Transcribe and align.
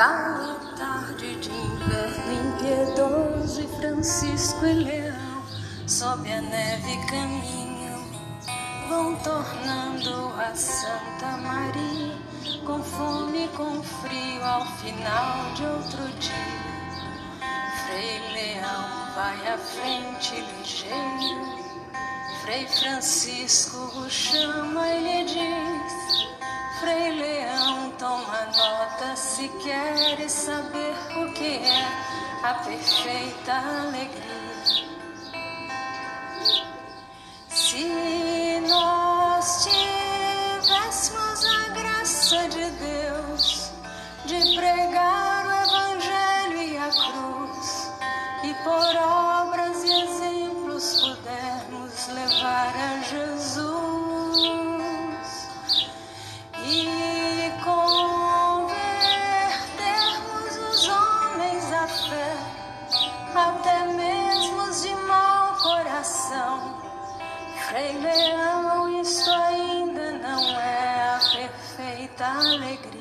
Cala 0.00 0.58
tarde 0.78 1.36
de 1.40 1.50
inverno 1.50 2.32
impiedoso 2.32 3.60
e 3.60 3.68
Francisco 3.76 4.64
e 4.64 4.72
Leão 4.72 5.44
sob 5.86 6.32
a 6.32 6.40
neve 6.40 7.06
caminham, 7.06 8.02
vão 8.88 9.14
tornando 9.16 10.32
a 10.40 10.54
Santa 10.54 11.36
Maria 11.42 12.16
com 12.64 12.82
fome 12.82 13.44
e 13.44 13.48
com 13.48 13.82
frio 13.82 14.42
ao 14.42 14.64
final 14.78 15.52
de 15.54 15.66
outro 15.66 16.08
dia. 16.18 17.50
Frei 17.84 18.32
Leão 18.32 19.12
vai 19.14 19.52
à 19.52 19.58
frente 19.58 20.34
ligeiro, 20.34 21.58
Frei 22.40 22.66
Francisco 22.66 23.76
o 23.98 24.08
chama 24.08 24.88
e 24.94 25.02
lhe 25.02 25.24
diz: 25.26 26.39
Frei 26.80 27.12
Leão, 27.12 27.90
toma 27.98 28.46
nota 28.56 29.14
se 29.14 29.46
queres 29.62 30.32
saber 30.32 30.94
o 31.14 31.30
que 31.34 31.58
é 31.58 31.86
a 32.42 32.54
perfeita 32.54 33.52
alegria. 33.52 34.86
Se 37.50 38.64
nós 38.66 39.64
tivéssemos 39.64 41.44
a 41.44 41.68
graça 41.68 42.48
de 42.48 42.70
Deus 42.70 43.70
de 44.24 44.54
pregar 44.56 45.46
o 45.46 45.52
Evangelho 45.68 46.62
e 46.62 46.78
a 46.78 46.88
cruz 46.88 47.92
e 48.42 48.54
por 48.64 48.96
obras 48.96 49.84
e 49.84 50.02
exemplos 50.02 51.00
pudermos 51.02 52.08
levar 52.08 52.72
a 52.74 53.02
Jesus 53.02 53.69
Frei 67.70 67.96
Leão, 67.98 69.00
isto 69.00 69.30
ainda 69.30 70.10
não 70.18 70.58
é 70.58 71.14
a 71.14 71.20
perfeita 71.20 72.24
alegria. 72.26 73.00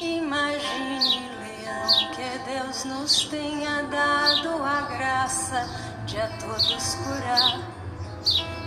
Imagine, 0.00 1.30
Leão, 1.38 2.10
que 2.10 2.50
Deus 2.50 2.84
nos 2.86 3.24
tenha 3.26 3.82
dado 3.82 4.60
a 4.64 4.80
graça 4.96 5.68
de 6.06 6.20
a 6.20 6.26
todos 6.38 6.96
curar 6.96 7.76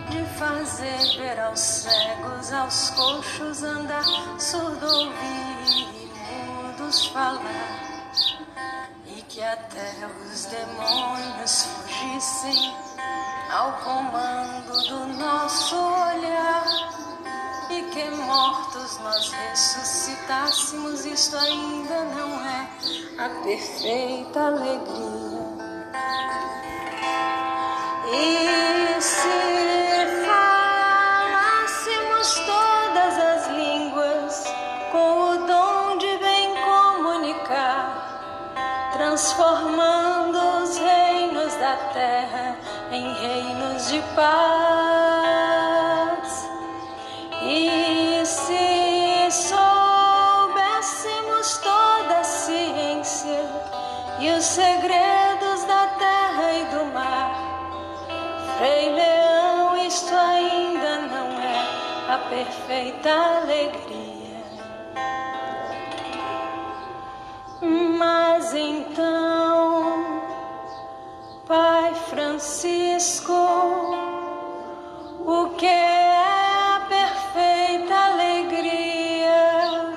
de 0.10 0.26
fazer 0.40 1.18
ver 1.18 1.42
aos 1.42 1.60
cegos, 1.60 2.54
aos 2.54 2.90
coxos 2.92 3.64
andar, 3.64 4.06
surdo 4.40 4.86
ouvir 4.86 5.90
e 5.92 6.46
mudos 6.48 7.06
falar, 7.08 7.89
e 9.06 9.22
que 9.24 9.44
até 9.44 9.94
os 10.32 10.46
demônios 10.46 11.64
fugissem 11.64 12.76
ao 13.52 13.74
comando 13.74 14.88
do 14.88 15.08
nosso 15.18 15.76
olhar, 15.76 16.66
e 17.70 17.84
que 17.92 18.10
mortos 18.12 19.00
nós 19.00 19.32
ressuscitássemos, 19.32 21.06
isto 21.06 21.38
ainda 21.38 22.04
não 22.06 22.46
é 22.46 22.70
a 23.18 23.30
perfeita 23.44 24.40
alegria. 24.40 25.40
E 28.12 28.49
transformando 39.00 40.38
os 40.62 40.78
reinos 40.78 41.56
da 41.56 41.76
terra 41.94 42.58
em 42.92 43.14
reinos 43.14 43.88
de 43.88 44.02
paz. 44.14 45.40
E 47.42 48.22
se 48.26 49.32
soubéssemos 49.48 50.78
toda 51.60 52.20
a 52.20 52.24
ciência 52.26 53.42
e 54.20 54.32
os 54.32 54.44
segredos 54.44 55.64
da 55.64 55.88
terra 55.98 56.52
e 56.52 56.66
do 56.66 56.84
mar, 56.94 57.32
Frei 58.58 58.90
Leão, 58.90 59.78
isto 59.78 60.14
ainda 60.14 60.98
não 61.08 61.40
é 61.40 61.66
a 62.10 62.18
perfeita 62.30 63.10
alegria. 63.10 64.29
Francisco, 72.40 73.34
o 75.26 75.50
que 75.58 75.66
é 75.66 76.16
a 76.16 76.86
perfeita 76.88 77.94
alegria? 77.94 79.92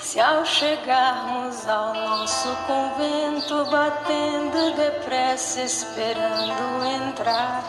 Se 0.00 0.18
ao 0.18 0.44
chegarmos 0.44 1.68
ao 1.68 1.94
nosso 1.94 2.48
convento, 2.66 3.64
batendo 3.70 4.74
depressa, 4.74 5.62
esperando 5.62 6.84
entrar, 7.06 7.62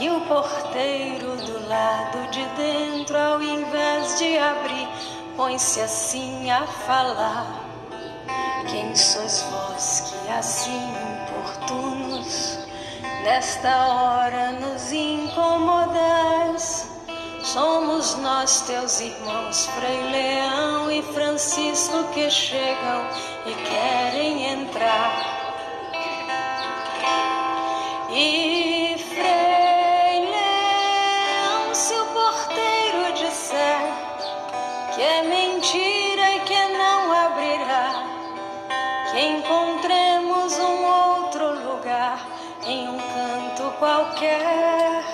e 0.00 0.10
o 0.10 0.20
porteiro 0.22 1.36
do 1.36 1.68
lado 1.68 2.28
de 2.32 2.44
dentro, 2.56 3.16
ao 3.16 3.40
invés 3.40 4.18
de 4.18 4.36
abrir, 4.36 4.88
põe-se 5.36 5.80
assim 5.82 6.50
a 6.50 6.66
falar: 6.66 7.69
Quem 8.68 8.94
sois 8.94 9.42
vós 9.50 10.04
que 10.10 10.28
assim 10.30 10.92
importunos, 11.12 12.58
nesta 13.24 13.86
hora 13.86 14.52
nos 14.52 14.92
incomodais? 14.92 16.88
Somos 17.42 18.16
nós, 18.16 18.60
teus 18.62 19.00
irmãos, 19.00 19.66
Frei 19.66 20.02
Leão 20.10 20.90
e 20.90 21.02
Francisco, 21.02 22.04
que 22.12 22.30
chegam 22.30 23.06
e 23.46 23.54
querem 23.64 24.52
entrar. 24.52 25.40
E 28.10 28.69
encontremos 39.70 40.58
um 40.58 40.84
outro 40.84 41.70
lugar 41.70 42.26
em 42.66 42.88
um 42.88 42.98
canto 42.98 43.70
qualquer. 43.78 45.04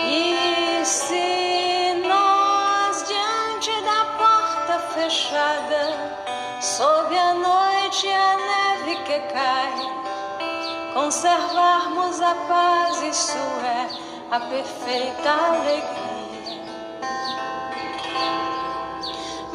E 0.00 0.84
se 0.84 2.02
nós, 2.06 3.04
diante 3.06 3.70
da 3.82 4.04
porta 4.18 4.78
fechada, 4.94 6.18
sob 6.60 7.16
a 7.16 7.34
noite 7.34 8.08
a 8.08 8.36
neve 8.36 8.96
que 9.04 9.20
cai, 9.32 10.92
conservarmos 10.94 12.20
a 12.20 12.34
paz, 12.34 13.02
isso 13.02 13.38
é 13.64 14.34
a 14.34 14.40
perfeita 14.40 15.30
alegria. 15.30 16.12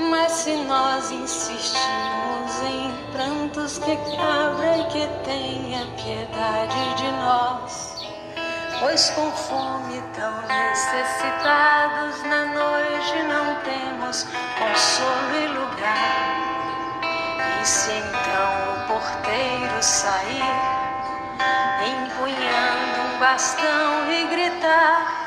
Mas 0.10 0.32
se 0.32 0.56
nós 0.56 1.12
insistimos 1.12 2.27
em 2.64 3.12
prantos 3.12 3.78
que 3.80 3.92
abra 4.20 4.78
e 4.78 4.86
que 4.86 5.08
tenha 5.24 5.86
piedade 5.98 6.96
de 6.96 7.12
nós, 7.12 7.98
Pois 8.80 9.10
com 9.10 9.32
fome 9.32 10.00
tão 10.14 10.42
necessitados 10.44 12.22
na 12.24 12.46
noite 12.46 13.24
não 13.24 13.56
temos 13.62 14.24
consolo 14.60 15.36
e 15.36 15.48
lugar. 15.48 16.38
E 17.60 17.66
se 17.66 17.92
então 17.92 18.76
o 18.76 18.88
porteiro 18.88 19.82
sair, 19.82 20.44
empunhando 21.88 23.02
um 23.02 23.20
bastão 23.20 24.12
e 24.12 24.28
gritar, 24.28 25.27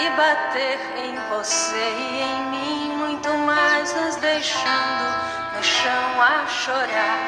e 0.00 0.10
bater 0.10 0.78
em 0.96 1.16
você 1.28 1.74
e 1.74 2.22
em 2.22 2.40
mim, 2.50 2.96
muito 2.96 3.28
mais 3.30 3.92
nos 3.94 4.16
deixando 4.16 5.56
no 5.56 5.62
chão 5.62 6.22
a 6.22 6.46
chorar. 6.46 7.18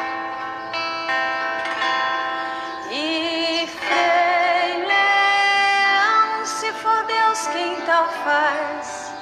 E 2.93 3.67
Frei 3.67 4.87
Leão, 4.87 6.47
se 6.47 6.73
for 6.75 7.05
Deus 7.07 7.47
quem 7.49 7.75
tal 7.87 8.09
faz, 8.25 9.13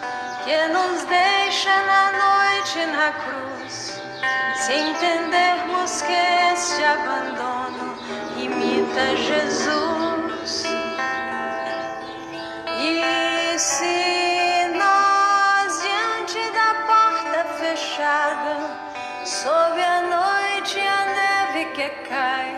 que 0.45 0.69
nos 0.69 1.05
deixa 1.05 1.71
na 1.71 2.13
noite 2.13 2.87
na 2.87 3.13
cruz, 3.13 4.03
se 4.57 4.75
entendermos 4.75 6.03
que 6.03 6.53
este 6.53 6.85
abandono 6.85 7.97
imita 8.37 9.17
Jesus. 9.17 10.08
se 13.59 14.69
nós 14.77 15.83
diante 15.83 16.39
da 16.53 16.75
porta 16.87 17.45
fechada, 17.55 18.71
sob 19.25 19.83
a 19.83 20.03
noite 20.03 20.79
a 20.79 21.07
neve 21.07 21.65
que 21.73 21.89
cai, 22.09 22.55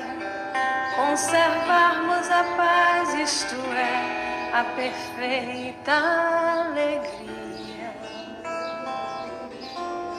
conservarmos 0.97 2.31
a 2.31 2.45
paz, 2.55 3.15
isto 3.15 3.57
é, 3.73 4.51
a 4.53 4.65
perfeita 4.77 5.93
alegria. 6.69 7.40